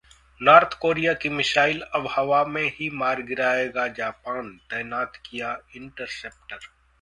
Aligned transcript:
north 0.41 0.73
Korea 0.81 1.13
की 1.13 1.29
missile 1.29 1.81
अब 1.95 2.07
हवा 2.11 2.43
में 2.45 2.63
ही 2.79 2.89
मार 2.93 3.21
गिराएगा 3.21 3.87
जापान, 3.99 4.49
तैनात 4.69 5.21
किया 5.25 5.57
इंटरसेप्टर 5.75 6.67